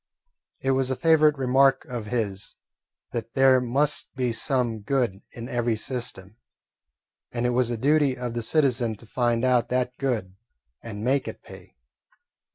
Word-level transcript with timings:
It 0.61 0.71
was 0.71 0.89
a 0.89 0.95
favourite 0.95 1.37
remark 1.37 1.85
of 1.85 2.07
his 2.07 2.55
that 3.11 3.35
there 3.35 3.61
must 3.61 4.07
be 4.15 4.31
some 4.31 4.79
good 4.79 5.21
in 5.31 5.47
every 5.47 5.75
system, 5.75 6.37
and 7.31 7.45
it 7.45 7.51
was 7.51 7.69
the 7.69 7.77
duty 7.77 8.17
of 8.17 8.33
the 8.33 8.41
citizen 8.41 8.95
to 8.95 9.05
find 9.05 9.45
out 9.45 9.69
that 9.69 9.95
good 9.99 10.33
and 10.81 11.03
make 11.03 11.27
it 11.27 11.43
pay. 11.43 11.75